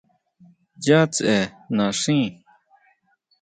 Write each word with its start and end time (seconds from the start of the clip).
¿Ya 0.85 0.99
tsʼe 1.13 1.35
naxín? 1.75 2.21